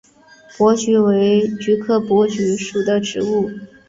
[0.57, 3.51] 珀菊为菊科珀菊属的植物。